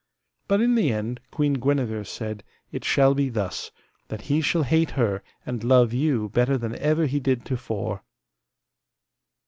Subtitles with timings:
[0.47, 3.69] But in the end, Queen Guenever said, it shall be thus,
[4.07, 8.01] that he shall hate her, and love you better than ever he did to fore.